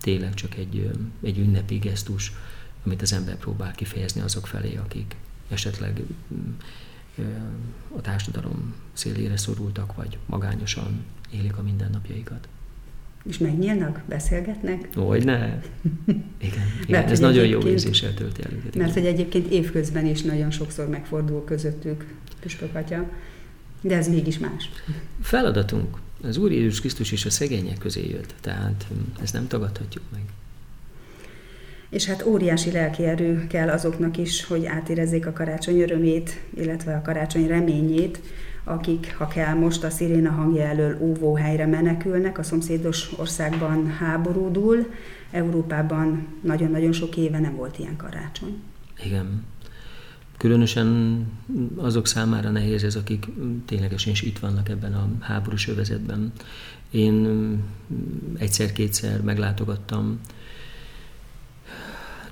tényleg 0.00 0.34
csak 0.34 0.54
egy, 0.56 0.90
egy 1.22 1.38
ünnepi 1.38 1.76
gesztus, 1.76 2.32
amit 2.84 3.02
az 3.02 3.12
ember 3.12 3.36
próbál 3.36 3.72
kifejezni 3.72 4.20
azok 4.20 4.46
felé, 4.46 4.76
akik 4.76 5.16
esetleg 5.48 6.02
a 7.96 8.00
társadalom 8.00 8.74
szélére 8.92 9.36
szorultak, 9.36 9.94
vagy 9.94 10.18
magányosan 10.26 11.04
élik 11.30 11.56
a 11.56 11.62
mindennapjaikat. 11.62 12.48
És 13.24 13.38
megnyílnak, 13.38 14.02
beszélgetnek? 14.08 14.94
Hogy 14.94 15.24
ne. 15.24 15.38
Igen, 16.38 16.66
igen 16.86 17.04
ez 17.08 17.18
nagyon 17.18 17.46
jó 17.46 17.60
érzéssel 17.60 18.14
tölti 18.14 18.42
el. 18.42 18.50
Mert 18.76 18.92
hogy 18.92 19.06
egyébként 19.06 19.50
évközben 19.50 20.06
is 20.06 20.22
nagyon 20.22 20.50
sokszor 20.50 20.88
megfordul 20.88 21.44
közöttük 21.44 22.14
Püspök 22.40 22.74
Atya, 22.74 23.10
de 23.82 23.96
ez 23.96 24.08
mégis 24.08 24.38
más. 24.38 24.70
Feladatunk. 25.22 25.96
Az 26.22 26.36
Úr 26.36 26.52
Jézus 26.52 26.80
Krisztus 26.80 27.12
is 27.12 27.24
a 27.24 27.30
szegények 27.30 27.78
közé 27.78 28.08
jött, 28.08 28.34
tehát 28.40 28.86
ezt 29.22 29.32
nem 29.32 29.46
tagadhatjuk 29.46 30.04
meg. 30.12 30.22
És 31.90 32.06
hát 32.06 32.26
óriási 32.26 32.70
lelki 32.70 33.04
erő 33.04 33.46
kell 33.46 33.68
azoknak 33.68 34.16
is, 34.16 34.44
hogy 34.44 34.66
átérezzék 34.66 35.26
a 35.26 35.32
karácsony 35.32 35.80
örömét, 35.80 36.40
illetve 36.56 36.94
a 36.94 37.02
karácsony 37.02 37.46
reményét, 37.46 38.20
akik, 38.64 39.14
ha 39.18 39.26
kell, 39.26 39.54
most 39.54 39.84
a 39.84 39.90
sziréna 39.90 40.30
hangja 40.30 40.62
elől 40.62 40.98
óvóhelyre 41.00 41.66
menekülnek, 41.66 42.38
a 42.38 42.42
szomszédos 42.42 43.10
országban 43.16 43.90
háborúdul, 43.90 44.86
Európában 45.30 46.26
nagyon-nagyon 46.40 46.92
sok 46.92 47.16
éve 47.16 47.38
nem 47.38 47.56
volt 47.56 47.78
ilyen 47.78 47.96
karácsony. 47.96 48.62
Igen. 49.04 49.44
Különösen 50.42 51.26
azok 51.76 52.06
számára 52.06 52.50
nehéz 52.50 52.84
ez, 52.84 52.96
akik 52.96 53.28
ténylegesen 53.66 54.12
is 54.12 54.22
itt 54.22 54.38
vannak 54.38 54.68
ebben 54.68 54.94
a 54.94 55.08
háborús 55.20 55.68
övezetben. 55.68 56.32
Én 56.90 57.58
egyszer-kétszer 58.38 59.20
meglátogattam 59.20 60.20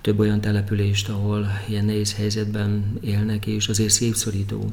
több 0.00 0.18
olyan 0.18 0.40
települést, 0.40 1.08
ahol 1.08 1.46
ilyen 1.68 1.84
nehéz 1.84 2.14
helyzetben 2.14 2.98
élnek, 3.00 3.46
és 3.46 3.68
azért 3.68 3.90
szépszorító, 3.90 4.72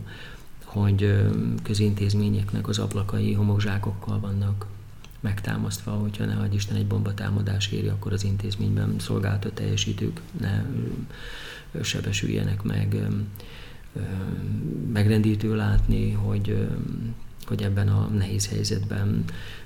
hogy 0.63 1.15
közintézményeknek 1.63 2.67
az 2.67 2.79
ablakai 2.79 3.33
homokzsákokkal 3.33 4.19
vannak 4.19 4.65
megtámasztva, 5.27 5.91
hogyha 5.91 6.25
ne 6.25 6.35
adj 6.35 6.55
Isten 6.55 6.75
egy 6.75 6.87
bombatámadás 6.87 7.71
éri, 7.71 7.87
akkor 7.87 8.13
az 8.13 8.23
intézményben 8.23 8.95
szolgáltat 8.99 9.53
teljesítők 9.53 10.21
ne 10.39 10.63
sebesüljenek 11.81 12.63
meg. 12.63 12.95
Megrendítő 14.93 15.55
látni, 15.55 16.11
hogy, 16.11 16.67
hogy 17.45 17.63
ebben 17.63 17.87
a 17.87 18.07
nehéz 18.07 18.47
helyzetben 18.47 19.23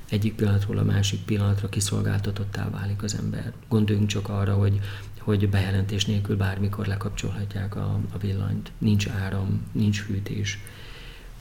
egyik 0.10 0.36
pillanatról 0.36 0.78
a 0.78 0.84
másik 0.84 1.20
pillanatra 1.20 1.70
kiszolgáltatottá 1.70 2.70
válik 2.70 3.04
az 3.04 3.16
ember. 3.16 3.54
Gondoljunk 3.70 4.08
csak 4.08 4.30
arra, 4.30 4.54
hogy, 4.54 4.80
hogy 5.20 5.50
bejelentés 5.50 6.06
nélkül 6.06 6.38
bármikor 6.38 6.88
lekapcsolhatják 6.88 7.76
a, 7.76 8.00
a 8.14 8.18
villanyt. 8.18 8.72
Nincs 8.78 9.08
áram, 9.08 9.62
nincs 9.72 10.02
fűtés 10.02 10.60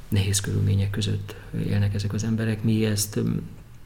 nehéz 0.08 0.40
körülmények 0.40 0.90
között 0.90 1.34
élnek 1.66 1.94
ezek 1.94 2.12
az 2.12 2.24
emberek. 2.24 2.62
Mi 2.62 2.84
ezt 2.84 3.20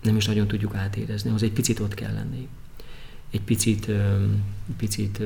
nem 0.05 0.17
is 0.17 0.27
nagyon 0.27 0.47
tudjuk 0.47 0.75
átérezni, 0.75 1.31
az 1.31 1.43
egy 1.43 1.53
picit 1.53 1.81
ott 1.81 1.95
kell 1.95 2.13
lenni. 2.13 2.49
Egy 3.31 3.43
picit, 3.43 3.91
picit 4.77 5.23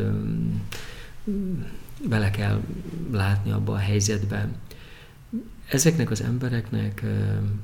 bele 2.08 2.30
kell 2.30 2.60
látni 3.10 3.50
abba 3.50 3.72
a 3.72 3.76
helyzetbe. 3.76 4.48
Ezeknek 5.68 6.10
az 6.10 6.22
embereknek 6.22 7.04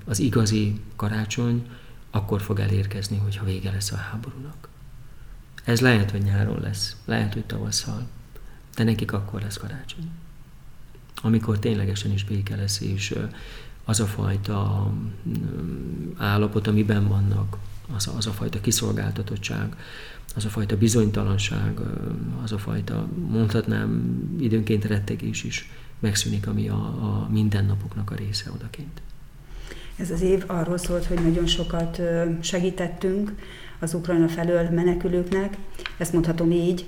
az 0.05 0.19
igazi 0.19 0.81
karácsony 0.97 1.67
akkor 2.11 2.43
fog 2.43 2.59
elérkezni, 2.59 3.17
hogyha 3.17 3.45
vége 3.45 3.71
lesz 3.71 3.93
a 3.93 3.97
háborúnak. 3.97 4.69
Ez 5.65 5.81
lehet, 5.81 6.11
hogy 6.11 6.23
nyáron 6.23 6.61
lesz, 6.61 6.97
lehet, 7.05 7.33
hogy 7.33 7.45
tavasszal, 7.45 8.09
de 8.77 8.85
nekik 8.85 9.13
akkor 9.13 9.41
lesz 9.41 9.57
karácsony 9.57 10.11
amikor 11.25 11.59
ténylegesen 11.59 12.13
is 12.13 12.25
béke 12.25 12.57
lesz, 12.57 12.81
és 12.81 13.15
az 13.85 14.01
a 14.01 14.07
fajta 14.07 14.93
állapot, 16.17 16.67
amiben 16.67 17.09
vannak, 17.09 17.57
az, 17.97 18.11
az 18.17 18.27
a 18.27 18.31
fajta 18.31 18.61
kiszolgáltatottság, 18.61 19.77
az 20.37 20.45
a 20.45 20.49
fajta 20.49 20.77
bizonytalanság, 20.77 21.81
az 22.43 22.53
a 22.53 22.59
fajta, 22.59 23.09
mondhatnám, 23.29 24.19
időnként 24.41 24.85
rettegés 24.85 25.45
is 25.45 25.71
megszűnik, 25.99 26.47
ami 26.47 26.69
a, 26.69 26.75
a 26.77 27.29
mindennapoknak 27.31 28.11
a 28.11 28.15
része 28.15 28.51
odakint. 28.55 29.03
Ez 29.97 30.11
az 30.11 30.21
év 30.21 30.45
arról 30.47 30.79
szólt, 30.79 31.05
hogy 31.05 31.23
nagyon 31.23 31.47
sokat 31.47 32.01
segítettünk 32.41 33.35
az 33.79 33.95
Ukrajna 33.95 34.29
felől 34.29 34.71
menekülőknek, 34.71 35.57
ezt 35.97 36.13
mondhatom 36.13 36.51
így, 36.51 36.87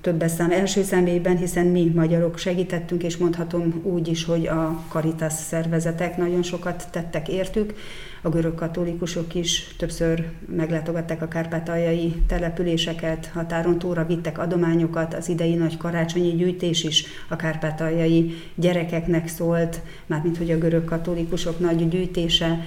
többes 0.00 0.30
szám 0.30 0.50
első 0.50 0.82
személyben, 0.82 1.36
hiszen 1.36 1.66
mi 1.66 1.92
magyarok 1.94 2.38
segítettünk, 2.38 3.02
és 3.02 3.16
mondhatom 3.16 3.80
úgy 3.82 4.08
is, 4.08 4.24
hogy 4.24 4.46
a 4.46 4.84
Caritas 4.88 5.32
szervezetek 5.32 6.16
nagyon 6.16 6.42
sokat 6.42 6.88
tettek 6.90 7.28
értük. 7.28 7.74
A 8.22 8.28
görög 8.28 8.54
katolikusok 8.54 9.34
is 9.34 9.74
többször 9.78 10.24
meglátogatták 10.56 11.22
a 11.22 11.28
kárpátaljai 11.28 12.22
településeket, 12.26 13.30
határon 13.34 13.78
túlra 13.78 14.06
vittek 14.06 14.38
adományokat, 14.38 15.14
az 15.14 15.28
idei 15.28 15.54
nagy 15.54 15.76
karácsonyi 15.76 16.30
gyűjtés 16.30 16.84
is 16.84 17.04
a 17.28 17.36
kárpátaljai 17.36 18.34
gyerekeknek 18.54 19.28
szólt, 19.28 19.80
mármint 20.06 20.38
hogy 20.38 20.50
a 20.50 20.58
görög 20.58 20.84
katolikusok 20.84 21.58
nagy 21.58 21.88
gyűjtése, 21.88 22.64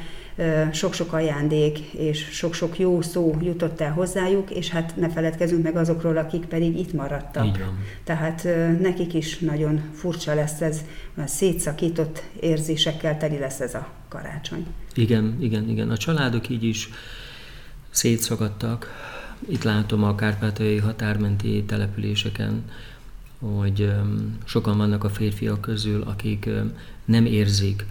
sok-sok 0.71 1.13
ajándék 1.13 1.79
és 1.79 2.27
sok-sok 2.31 2.79
jó 2.79 3.01
szó 3.01 3.37
jutott 3.41 3.81
el 3.81 3.91
hozzájuk, 3.91 4.51
és 4.51 4.69
hát 4.69 4.95
ne 4.95 5.09
feledkezünk 5.09 5.63
meg 5.63 5.75
azokról, 5.75 6.17
akik 6.17 6.45
pedig 6.45 6.77
itt 6.77 6.93
maradtak. 6.93 7.57
Van. 7.57 7.79
Tehát 8.03 8.47
nekik 8.79 9.13
is 9.13 9.37
nagyon 9.37 9.81
furcsa 9.93 10.33
lesz 10.33 10.61
ez, 10.61 10.81
a 11.17 11.27
szétszakított 11.27 12.23
érzésekkel 12.39 13.17
teli 13.17 13.37
lesz 13.37 13.59
ez 13.59 13.73
a 13.73 13.87
karácsony. 14.07 14.65
Igen, 14.93 15.37
igen, 15.39 15.69
igen. 15.69 15.89
A 15.89 15.97
családok 15.97 16.49
így 16.49 16.63
is 16.63 16.89
szétszagadtak. 17.89 18.87
Itt 19.49 19.63
látom 19.63 20.03
a 20.03 20.15
kárpátai 20.15 20.77
határmenti 20.77 21.63
településeken, 21.63 22.63
hogy 23.39 23.91
sokan 24.45 24.77
vannak 24.77 25.03
a 25.03 25.09
férfiak 25.09 25.61
közül, 25.61 26.01
akik 26.01 26.49
nem 27.05 27.25
érzik, 27.25 27.85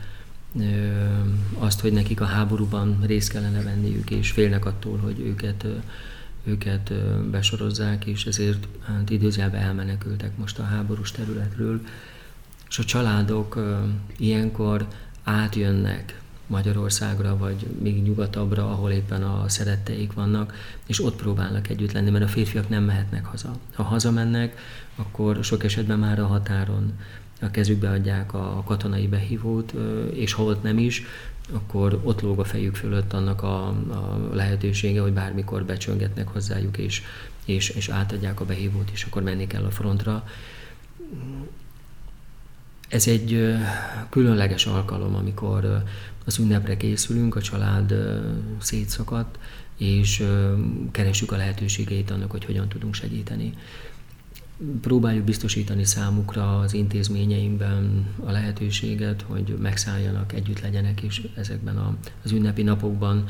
azt, 1.58 1.80
hogy 1.80 1.92
nekik 1.92 2.20
a 2.20 2.24
háborúban 2.24 2.98
részt 3.06 3.30
kellene 3.30 3.62
venniük, 3.62 4.10
és 4.10 4.30
félnek 4.30 4.64
attól, 4.64 4.98
hogy 4.98 5.20
őket, 5.20 5.66
őket 6.44 6.92
besorozzák, 7.30 8.04
és 8.04 8.26
ezért 8.26 8.68
hát 8.86 9.10
időzjelbe 9.10 9.58
elmenekültek 9.58 10.36
most 10.36 10.58
a 10.58 10.62
háborús 10.62 11.10
területről. 11.10 11.80
És 12.68 12.78
a 12.78 12.84
családok 12.84 13.58
ilyenkor 14.16 14.86
átjönnek 15.24 16.20
Magyarországra, 16.48 17.36
vagy 17.36 17.66
még 17.82 18.02
nyugatabbra, 18.02 18.70
ahol 18.70 18.90
éppen 18.90 19.22
a 19.22 19.48
szeretteik 19.48 20.12
vannak, 20.12 20.54
és 20.86 21.04
ott 21.04 21.16
próbálnak 21.16 21.68
együtt 21.68 21.92
lenni, 21.92 22.10
mert 22.10 22.24
a 22.24 22.28
férfiak 22.28 22.68
nem 22.68 22.82
mehetnek 22.82 23.24
haza. 23.24 23.56
Ha 23.74 23.82
hazamennek, 23.82 24.58
akkor 24.96 25.44
sok 25.44 25.64
esetben 25.64 25.98
már 25.98 26.18
a 26.18 26.26
határon 26.26 26.92
a 27.40 27.50
kezükbe 27.50 27.90
adják 27.90 28.34
a 28.34 28.62
katonai 28.66 29.06
behívót, 29.06 29.74
és 30.12 30.32
ha 30.32 30.42
ott 30.42 30.62
nem 30.62 30.78
is, 30.78 31.02
akkor 31.52 32.00
ott 32.04 32.20
lóg 32.20 32.38
a 32.38 32.44
fejük 32.44 32.74
fölött 32.74 33.12
annak 33.12 33.42
a, 33.42 33.66
a 33.68 34.18
lehetősége, 34.32 35.00
hogy 35.00 35.12
bármikor 35.12 35.64
becsöngetnek 35.64 36.28
hozzájuk, 36.28 36.78
és, 36.78 37.02
és, 37.44 37.68
és 37.68 37.88
átadják 37.88 38.40
a 38.40 38.44
behívót, 38.44 38.90
és 38.92 39.04
akkor 39.04 39.22
menni 39.22 39.46
kell 39.46 39.64
a 39.64 39.70
frontra. 39.70 40.28
Ez 42.88 43.08
egy 43.08 43.56
különleges 44.10 44.66
alkalom, 44.66 45.14
amikor 45.14 45.82
az 46.28 46.38
ünnepre 46.38 46.76
készülünk, 46.76 47.36
a 47.36 47.40
család 47.40 47.94
szétszakadt, 48.60 49.38
és 49.76 50.24
keresjük 50.90 51.32
a 51.32 51.36
lehetőségeit 51.36 52.10
annak, 52.10 52.30
hogy 52.30 52.44
hogyan 52.44 52.68
tudunk 52.68 52.94
segíteni. 52.94 53.52
Próbáljuk 54.80 55.24
biztosítani 55.24 55.84
számukra 55.84 56.58
az 56.58 56.74
intézményeinkben 56.74 58.06
a 58.24 58.30
lehetőséget, 58.30 59.22
hogy 59.22 59.56
megszálljanak, 59.60 60.32
együtt 60.32 60.60
legyenek, 60.60 61.00
és 61.00 61.28
ezekben 61.36 61.98
az 62.24 62.30
ünnepi 62.30 62.62
napokban 62.62 63.28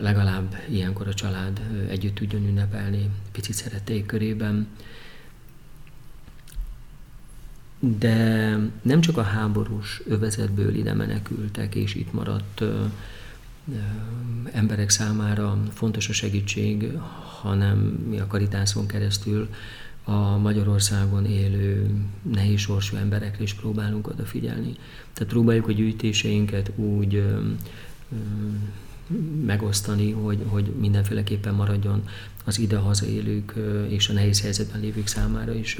legalább 0.00 0.56
ilyenkor 0.70 1.08
a 1.08 1.14
család 1.14 1.60
együtt 1.88 2.14
tudjon 2.14 2.46
ünnepelni, 2.46 3.10
picit 3.32 3.54
szerették 3.54 4.06
körében. 4.06 4.66
De 7.80 8.56
nem 8.82 9.00
csak 9.00 9.16
a 9.16 9.22
háborús 9.22 10.02
övezetből 10.06 10.74
ide 10.74 10.94
menekültek, 10.94 11.74
és 11.74 11.94
itt 11.94 12.12
maradt 12.12 12.62
emberek 14.52 14.90
számára 14.90 15.58
fontos 15.72 16.08
a 16.08 16.12
segítség, 16.12 16.92
hanem 17.40 17.78
mi 18.08 18.18
a 18.18 18.26
karitászon 18.26 18.86
keresztül 18.86 19.48
a 20.04 20.36
Magyarországon 20.36 21.26
élő 21.26 21.90
nehéz 22.22 22.60
sorsú 22.60 22.96
emberekre 22.96 23.42
is 23.42 23.54
próbálunk 23.54 24.08
odafigyelni. 24.08 24.76
Tehát 25.12 25.32
próbáljuk 25.32 25.68
a 25.68 25.72
gyűjtéseinket 25.72 26.72
úgy 26.76 27.14
ö, 27.14 27.40
ö, 28.12 28.16
megosztani, 29.44 30.10
hogy, 30.10 30.38
hogy 30.46 30.72
mindenféleképpen 30.80 31.54
maradjon 31.54 32.08
az 32.44 32.58
ide-haza 32.58 33.06
élők 33.06 33.54
és 33.88 34.08
a 34.08 34.12
nehéz 34.12 34.40
helyzetben 34.40 34.80
lévők 34.80 35.06
számára 35.06 35.54
is. 35.54 35.78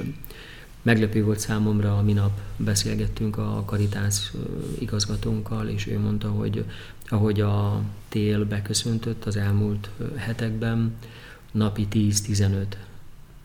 Meglepő 0.82 1.24
volt 1.24 1.38
számomra, 1.38 1.98
a 1.98 2.02
minap 2.02 2.40
beszélgettünk 2.56 3.36
a 3.36 3.62
Karitász 3.66 4.32
igazgatónkkal, 4.78 5.68
és 5.68 5.86
ő 5.86 5.98
mondta, 5.98 6.28
hogy 6.28 6.64
ahogy 7.08 7.40
a 7.40 7.82
tél 8.08 8.44
beköszöntött 8.44 9.24
az 9.24 9.36
elmúlt 9.36 9.90
hetekben, 10.16 10.94
napi 11.52 11.86
10-15 11.92 12.64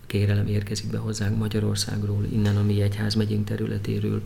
kérelem 0.05 0.47
érkezik 0.47 0.89
be 0.89 0.97
hozzánk 0.97 1.37
Magyarországról, 1.37 2.25
innen 2.31 2.57
a 2.57 2.63
mi 2.63 2.81
egyházmegyénk 2.81 3.45
területéről, 3.45 4.21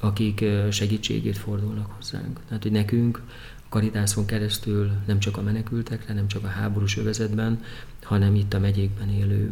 akik 0.00 0.44
segítségét 0.70 1.36
fordulnak 1.36 1.90
hozzánk. 1.90 2.40
Tehát, 2.48 2.62
hogy 2.62 2.72
nekünk 2.72 3.22
karitászon 3.68 4.26
keresztül 4.26 4.90
nem 5.06 5.18
csak 5.18 5.36
a 5.36 5.42
menekültekre, 5.42 6.14
nem 6.14 6.28
csak 6.28 6.44
a 6.44 6.48
háborús 6.48 6.96
övezetben, 6.96 7.62
hanem 8.02 8.34
itt 8.34 8.54
a 8.54 8.58
megyékben 8.58 9.10
élő 9.10 9.50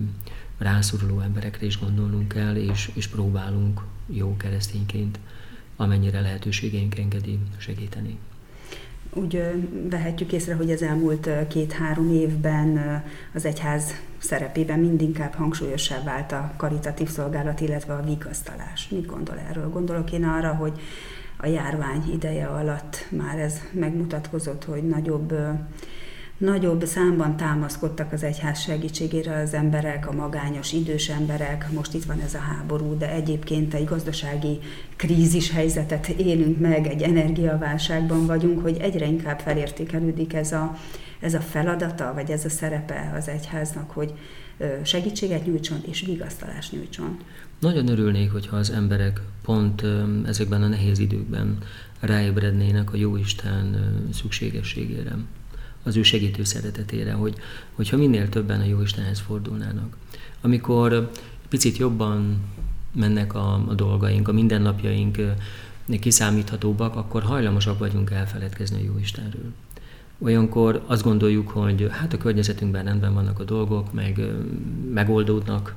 rászoruló 0.59 1.21
emberekre 1.21 1.67
is 1.67 1.79
gondolnunk 1.79 2.29
kell, 2.29 2.57
és, 2.57 2.91
és 2.95 3.07
próbálunk 3.07 3.81
jó 4.07 4.37
keresztényként, 4.37 5.19
amennyire 5.77 6.21
lehetőségeink 6.21 6.99
engedi 6.99 7.39
segíteni 7.57 8.19
úgy 9.17 9.43
vehetjük 9.91 10.33
észre, 10.33 10.55
hogy 10.55 10.71
az 10.71 10.83
elmúlt 10.83 11.29
két-három 11.49 12.13
évben 12.13 13.03
az 13.35 13.45
egyház 13.45 13.95
szerepében 14.19 14.79
mindinkább 14.79 15.35
hangsúlyosabb 15.35 16.05
vált 16.05 16.33
a 16.33 16.53
karitatív 16.57 17.09
szolgálat, 17.09 17.61
illetve 17.61 17.95
a 17.95 18.03
vigasztalás. 18.03 18.89
Mit 18.89 19.07
gondol 19.07 19.39
erről? 19.49 19.69
Gondolok 19.69 20.13
én 20.13 20.25
arra, 20.25 20.55
hogy 20.55 20.73
a 21.37 21.47
járvány 21.47 22.13
ideje 22.13 22.47
alatt 22.47 23.07
már 23.11 23.39
ez 23.39 23.61
megmutatkozott, 23.73 24.65
hogy 24.65 24.89
nagyobb 24.89 25.35
nagyobb 26.39 26.85
számban 26.85 27.37
támaszkodtak 27.37 28.13
az 28.13 28.23
egyház 28.23 28.61
segítségére 28.61 29.41
az 29.41 29.55
emberek, 29.55 30.09
a 30.09 30.13
magányos 30.13 30.73
idős 30.73 31.09
emberek, 31.09 31.73
most 31.73 31.95
itt 31.95 32.05
van 32.05 32.21
ez 32.21 32.35
a 32.35 32.39
háború, 32.39 32.99
de 32.99 33.11
egyébként 33.11 33.75
egy 33.75 33.85
gazdasági 33.85 34.59
krízis 34.97 35.51
helyzetet 35.51 36.09
élünk 36.09 36.59
meg, 36.59 36.87
egy 36.87 37.03
energiaválságban 37.03 38.27
vagyunk, 38.27 38.63
hogy 38.63 38.77
egyre 38.77 39.07
inkább 39.07 39.39
felértékelődik 39.39 40.33
ez 40.33 40.53
a, 40.53 40.77
ez 41.21 41.35
a 41.35 41.41
feladata, 41.41 42.13
vagy 42.15 42.31
ez 42.31 42.45
a 42.45 42.49
szerepe 42.49 43.13
az 43.17 43.29
egyháznak, 43.29 43.91
hogy 43.91 44.13
segítséget 44.83 45.47
nyújtson 45.47 45.79
és 45.87 46.05
vigasztalást 46.07 46.73
nyújtson. 46.73 47.19
Nagyon 47.61 47.89
örülnék, 47.89 48.33
hogyha 48.33 48.57
az 48.57 48.71
emberek 48.71 49.21
pont 49.43 49.83
ezekben 50.27 50.63
a 50.63 50.69
nehéz 50.69 50.99
időkben 50.99 51.59
ráébrednének 52.01 52.93
a 52.93 52.97
Jóisten 52.97 53.95
szükségességére 54.13 55.17
az 55.87 55.97
ő 55.97 56.03
segítő 56.03 56.45
szeretetére, 56.45 57.13
hogy, 57.13 57.35
hogyha 57.73 57.97
minél 57.97 58.29
többen 58.29 58.61
a 58.61 58.65
jó 58.65 58.81
Istenhez 58.81 59.21
fordulnának. 59.21 59.97
Amikor 60.41 61.11
picit 61.49 61.77
jobban 61.77 62.37
mennek 62.93 63.35
a, 63.35 63.55
a 63.69 63.75
dolgaink, 63.75 64.29
a 64.29 64.33
mindennapjaink 64.33 65.19
kiszámíthatóbbak, 66.01 66.97
akkor 66.97 67.23
hajlamosak 67.23 67.79
vagyunk 67.79 68.11
elfeledkezni 68.11 68.81
a 68.81 68.85
jó 68.85 68.99
Istenről. 68.99 69.53
Olyankor 70.19 70.83
azt 70.87 71.03
gondoljuk, 71.03 71.49
hogy 71.49 71.87
hát 71.91 72.13
a 72.13 72.19
környezetünkben 72.19 72.85
rendben 72.85 73.15
vannak 73.15 73.39
a 73.39 73.45
dolgok, 73.45 73.93
meg 73.93 74.21
megoldódnak 74.93 75.77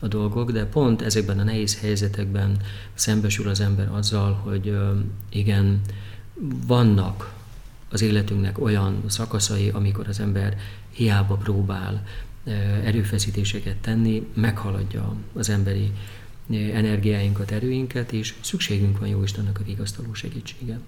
a 0.00 0.08
dolgok, 0.08 0.50
de 0.50 0.64
pont 0.66 1.02
ezekben 1.02 1.38
a 1.38 1.42
nehéz 1.42 1.80
helyzetekben 1.80 2.56
szembesül 2.94 3.48
az 3.48 3.60
ember 3.60 3.92
azzal, 3.92 4.32
hogy 4.32 4.76
igen, 5.30 5.80
vannak 6.66 7.38
az 7.90 8.02
életünknek 8.02 8.58
olyan 8.58 9.02
szakaszai, 9.06 9.68
amikor 9.68 10.08
az 10.08 10.20
ember 10.20 10.56
hiába 10.90 11.34
próbál 11.34 12.02
erőfeszítéseket 12.84 13.76
tenni, 13.76 14.26
meghaladja 14.34 15.14
az 15.32 15.48
emberi 15.48 15.92
energiáinkat, 16.50 17.50
erőinket, 17.50 18.12
és 18.12 18.34
szükségünk 18.40 18.98
van 18.98 19.08
jó 19.08 19.22
Istennek 19.22 19.60
a 19.60 19.64
vigasztaló 19.64 20.14
segítsége. 20.14 20.78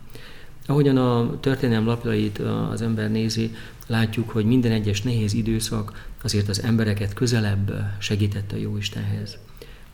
Ahogyan 0.66 0.96
a 0.96 1.40
történelem 1.40 1.86
lapjait 1.86 2.38
az 2.38 2.82
ember 2.82 3.10
nézi, 3.10 3.54
látjuk, 3.86 4.30
hogy 4.30 4.44
minden 4.44 4.72
egyes 4.72 5.02
nehéz 5.02 5.32
időszak 5.32 6.08
azért 6.22 6.48
az 6.48 6.62
embereket 6.62 7.12
közelebb 7.12 7.72
segítette 7.98 8.56
a 8.56 8.58
Jóistenhez, 8.58 9.38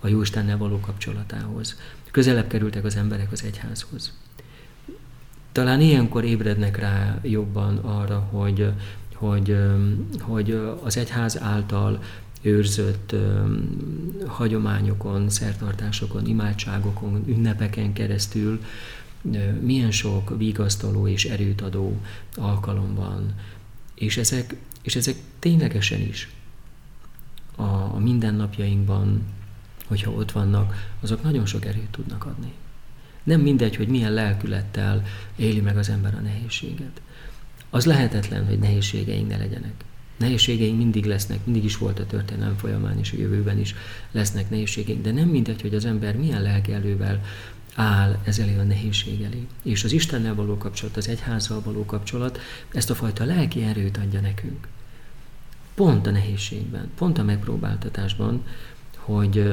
a 0.00 0.08
Jóistennel 0.08 0.58
való 0.58 0.80
kapcsolatához. 0.80 1.76
Közelebb 2.10 2.48
kerültek 2.48 2.84
az 2.84 2.96
emberek 2.96 3.32
az 3.32 3.44
egyházhoz. 3.44 4.12
Talán 5.52 5.80
ilyenkor 5.80 6.24
ébrednek 6.24 6.76
rá 6.76 7.18
jobban 7.22 7.76
arra, 7.76 8.18
hogy, 8.18 8.72
hogy, 9.14 9.56
hogy 10.20 10.50
az 10.82 10.96
egyház 10.96 11.40
által 11.40 12.02
őrzött 12.42 13.14
hagyományokon, 14.26 15.28
szertartásokon, 15.28 16.26
imádságokon, 16.26 17.24
ünnepeken 17.26 17.92
keresztül 17.92 18.61
milyen 19.61 19.90
sok 19.90 20.38
vigasztaló 20.38 21.08
és 21.08 21.24
erőt 21.24 21.61
adó 21.61 22.00
alkalom 22.34 22.94
van. 22.94 23.34
És 23.94 24.16
ezek, 24.16 24.56
és 24.82 24.96
ezek 24.96 25.16
ténylegesen 25.38 26.00
is 26.00 26.30
a, 27.56 27.62
a 27.62 27.98
mindennapjainkban, 27.98 29.22
hogyha 29.87 30.11
ott 30.11 30.32
vannak, 30.32 30.92
azok 31.00 31.22
nagyon 31.22 31.46
sok 31.46 31.64
erőt 31.64 31.90
tudnak 31.90 32.24
adni. 32.24 32.52
Nem 33.28 33.40
mindegy, 33.40 33.76
hogy 33.76 33.88
milyen 33.88 34.12
lelkülettel 34.12 35.02
éli 35.36 35.60
meg 35.60 35.76
az 35.76 35.88
ember 35.88 36.14
a 36.14 36.20
nehézséget. 36.20 37.00
Az 37.70 37.84
lehetetlen, 37.84 38.46
hogy 38.46 38.58
nehézségeink 38.58 39.28
ne 39.28 39.36
legyenek. 39.36 39.72
Nehézségeink 40.16 40.76
mindig 40.76 41.04
lesznek, 41.04 41.38
mindig 41.44 41.64
is 41.64 41.76
volt 41.76 41.98
a 41.98 42.06
történelem 42.06 42.56
folyamán, 42.56 42.98
és 42.98 43.12
a 43.12 43.16
jövőben 43.18 43.58
is 43.58 43.74
lesznek 44.10 44.50
nehézségeink, 44.50 45.02
de 45.02 45.12
nem 45.12 45.28
mindegy, 45.28 45.60
hogy 45.60 45.74
az 45.74 45.84
ember 45.84 46.16
milyen 46.16 46.42
lelkelővel 46.42 47.24
áll 47.74 48.18
ez 48.24 48.38
elé 48.38 48.58
a 48.58 48.62
nehézség 48.62 49.22
elé. 49.22 49.46
És 49.62 49.84
az 49.84 49.92
Istennel 49.92 50.34
való 50.34 50.56
kapcsolat, 50.56 50.96
az 50.96 51.08
egyházzal 51.08 51.60
való 51.64 51.84
kapcsolat 51.84 52.40
ezt 52.72 52.90
a 52.90 52.94
fajta 52.94 53.24
lelki 53.24 53.62
erőt 53.62 53.96
adja 53.96 54.20
nekünk. 54.20 54.68
Pont 55.74 56.06
a 56.06 56.10
nehézségben, 56.10 56.90
pont 56.96 57.18
a 57.18 57.22
megpróbáltatásban, 57.22 58.44
hogy, 59.08 59.52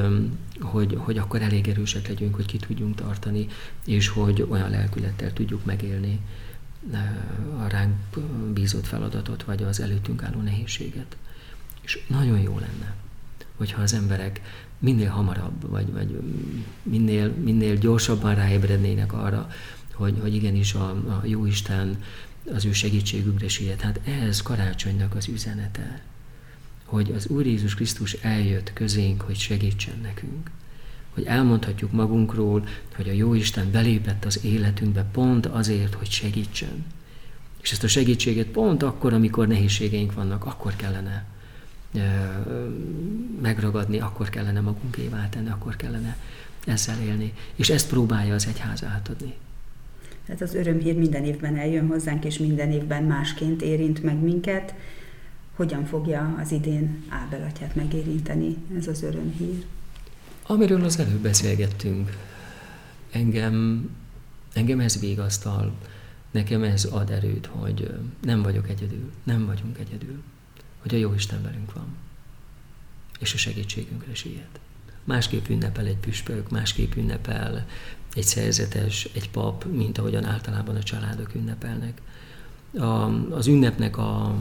hogy, 0.60 0.98
hogy 0.98 1.18
akkor 1.18 1.42
elég 1.42 1.68
erősek 1.68 2.08
legyünk, 2.08 2.34
hogy 2.34 2.46
ki 2.46 2.56
tudjunk 2.56 2.94
tartani, 2.94 3.46
és 3.84 4.08
hogy 4.08 4.46
olyan 4.48 4.70
lelkülettel 4.70 5.32
tudjuk 5.32 5.64
megélni 5.64 6.20
a 7.58 7.66
ránk 7.68 7.94
bízott 8.52 8.86
feladatot, 8.86 9.42
vagy 9.42 9.62
az 9.62 9.80
előttünk 9.80 10.22
álló 10.22 10.40
nehézséget. 10.40 11.16
És 11.80 12.04
nagyon 12.06 12.40
jó 12.40 12.58
lenne, 12.58 12.94
hogyha 13.56 13.82
az 13.82 13.92
emberek 13.92 14.40
minél 14.78 15.10
hamarabb, 15.10 15.70
vagy, 15.70 15.92
vagy 15.92 16.20
minél, 16.82 17.28
minél 17.28 17.76
gyorsabban 17.76 18.34
ráébrednének 18.34 19.12
arra, 19.12 19.48
hogy, 19.92 20.18
hogy 20.20 20.34
igenis 20.34 20.74
a, 20.74 20.90
a 20.90 21.22
Jóisten 21.24 22.02
az 22.54 22.64
ő 22.64 22.72
segítségükre 22.72 23.48
siet. 23.48 23.80
Hát 23.80 24.00
ez 24.24 24.42
karácsonynak 24.42 25.14
az 25.14 25.28
üzenete 25.28 26.02
hogy 26.86 27.12
az 27.16 27.26
Úr 27.26 27.46
Jézus 27.46 27.74
Krisztus 27.74 28.12
eljött 28.12 28.72
közénk, 28.72 29.20
hogy 29.20 29.36
segítsen 29.36 29.98
nekünk. 30.02 30.50
hogy 31.14 31.24
elmondhatjuk 31.24 31.92
magunkról, 31.92 32.66
hogy 32.96 33.08
a 33.08 33.12
Jóisten 33.12 33.70
belépett 33.70 34.24
az 34.24 34.44
életünkbe 34.44 35.04
pont 35.12 35.46
azért, 35.46 35.94
hogy 35.94 36.10
segítsen. 36.10 36.84
És 37.62 37.72
ezt 37.72 37.84
a 37.84 37.88
segítséget 37.88 38.46
pont 38.46 38.82
akkor, 38.82 39.12
amikor 39.12 39.46
nehézségeink 39.46 40.12
vannak, 40.14 40.44
akkor 40.44 40.76
kellene 40.76 41.24
megragadni, 43.42 44.00
akkor 44.00 44.28
kellene 44.28 44.60
magunkévá 44.60 45.28
tenni, 45.28 45.48
akkor 45.48 45.76
kellene 45.76 46.16
ezzel 46.66 47.00
élni. 47.00 47.32
És 47.54 47.70
ezt 47.70 47.88
próbálja 47.88 48.34
az 48.34 48.46
egyház 48.46 48.84
átadni. 48.84 49.34
Tehát 50.26 50.42
az 50.42 50.54
örömhír 50.54 50.96
minden 50.96 51.24
évben 51.24 51.56
eljön 51.56 51.86
hozzánk, 51.86 52.24
és 52.24 52.38
minden 52.38 52.70
évben 52.70 53.04
másként 53.04 53.62
érint 53.62 54.02
meg 54.02 54.22
minket. 54.22 54.74
Hogyan 55.56 55.84
fogja 55.84 56.34
az 56.38 56.52
idén 56.52 57.04
Ábel 57.08 57.42
atyát 57.42 57.74
megérinteni 57.74 58.56
ez 58.78 58.86
az 58.86 59.02
örömhír? 59.02 59.64
Amiről 60.46 60.84
az 60.84 60.98
előbb 60.98 61.20
beszélgettünk, 61.20 62.16
engem, 63.10 63.88
engem 64.52 64.80
ez 64.80 65.00
végasztal, 65.00 65.72
nekem 66.30 66.62
ez 66.62 66.84
ad 66.84 67.10
erőt, 67.10 67.46
hogy 67.46 67.94
nem 68.22 68.42
vagyok 68.42 68.68
egyedül, 68.68 69.12
nem 69.22 69.46
vagyunk 69.46 69.78
egyedül, 69.78 70.22
hogy 70.78 70.94
a 70.94 70.98
jó 70.98 71.14
Isten 71.14 71.42
velünk 71.42 71.72
van, 71.72 71.86
és 73.18 73.34
a 73.34 73.36
segítségünkre 73.36 74.14
siet. 74.14 74.60
Másképp 75.04 75.48
ünnepel 75.48 75.86
egy 75.86 75.98
püspök, 75.98 76.50
másképp 76.50 76.94
ünnepel 76.94 77.66
egy 78.14 78.24
szerzetes, 78.24 79.08
egy 79.14 79.30
pap, 79.30 79.64
mint 79.64 79.98
ahogyan 79.98 80.24
általában 80.24 80.76
a 80.76 80.82
családok 80.82 81.34
ünnepelnek. 81.34 82.02
A, 82.74 82.84
az 83.34 83.46
ünnepnek 83.46 83.96
a, 83.96 84.36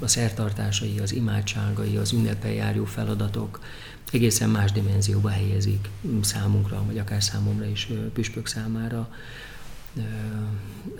a, 0.00 0.06
szertartásai, 0.06 0.98
az 0.98 1.12
imádságai, 1.12 1.96
az 1.96 2.12
ünnepen 2.12 2.52
járó 2.52 2.84
feladatok 2.84 3.60
egészen 4.12 4.50
más 4.50 4.72
dimenzióba 4.72 5.28
helyezik 5.28 5.88
számunkra, 6.20 6.84
vagy 6.86 6.98
akár 6.98 7.22
számomra 7.22 7.66
is 7.66 7.88
püspök 8.12 8.46
számára 8.46 9.14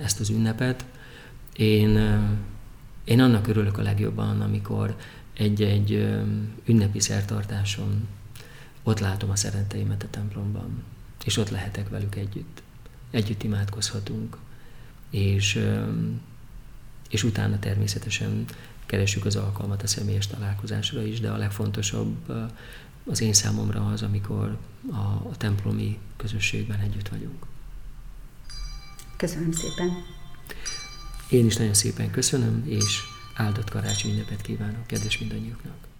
ezt 0.02 0.20
az 0.20 0.30
ünnepet. 0.30 0.84
Én, 1.56 1.98
én 3.04 3.20
annak 3.20 3.46
örülök 3.46 3.78
a 3.78 3.82
legjobban, 3.82 4.40
amikor 4.40 4.96
egy-egy 5.32 5.92
ünnepi 6.64 7.00
szertartáson 7.00 8.08
ott 8.82 8.98
látom 8.98 9.30
a 9.30 9.36
szeretteimet 9.36 10.02
a 10.02 10.10
templomban, 10.10 10.82
és 11.24 11.36
ott 11.36 11.50
lehetek 11.50 11.88
velük 11.88 12.14
együtt. 12.14 12.62
Együtt 13.10 13.42
imádkozhatunk, 13.42 14.36
és, 15.10 15.58
és 17.08 17.22
utána 17.22 17.58
természetesen 17.58 18.44
keresjük 18.86 19.24
az 19.24 19.36
alkalmat 19.36 19.82
a 19.82 19.86
személyes 19.86 20.26
találkozásra 20.26 21.02
is, 21.02 21.20
de 21.20 21.30
a 21.30 21.36
legfontosabb 21.36 22.32
az 23.06 23.20
én 23.20 23.32
számomra 23.32 23.86
az, 23.86 24.02
amikor 24.02 24.58
a, 24.90 25.28
a 25.28 25.36
templomi 25.36 25.98
közösségben 26.16 26.80
együtt 26.80 27.08
vagyunk. 27.08 27.46
Köszönöm 29.16 29.52
szépen! 29.52 29.90
Én 31.30 31.46
is 31.46 31.56
nagyon 31.56 31.74
szépen 31.74 32.10
köszönöm, 32.10 32.64
és 32.66 33.00
áldott 33.34 33.70
karácsony 33.70 34.10
ünnepet 34.10 34.40
kívánok 34.40 34.86
kedves 34.86 35.18
mindannyiuknak! 35.18 35.93